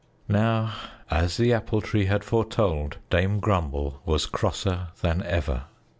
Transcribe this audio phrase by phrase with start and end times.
[0.27, 0.73] Now,
[1.11, 5.65] as the Apple Tree had foretold, Dame Grumble was crosser than ever.